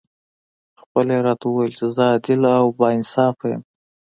خپله 0.81 1.11
یې 1.17 1.21
راته 1.27 1.45
وویل 1.47 1.73
چې 1.79 1.85
زه 1.95 2.03
عادل 2.11 2.41
او 2.59 2.67
با 2.77 2.87
انصافه 2.97 3.45
یم. 3.51 3.61